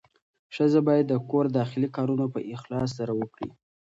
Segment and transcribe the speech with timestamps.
[0.55, 3.49] ښځه باید د کور داخلي کارونه په اخلاص سره وکړي.